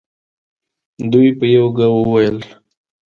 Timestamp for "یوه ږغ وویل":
1.55-2.37